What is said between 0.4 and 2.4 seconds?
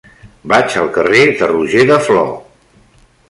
Vaig al carrer de Roger de Flor.